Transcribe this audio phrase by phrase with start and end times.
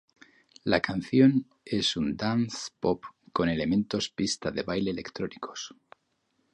[0.63, 5.75] La canción es un dance-pop con elementos pista de baile electrónicos.